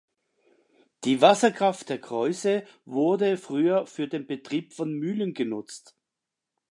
Die 1.03 1.21
Wasserkraft 1.21 1.89
der 1.89 2.01
Creuse 2.01 2.65
wurde 2.85 3.37
früher 3.37 3.85
für 3.85 4.07
den 4.07 4.25
Betrieb 4.25 4.73
von 4.73 4.91
Mühlen 4.95 5.35
genutzt. 5.35 5.95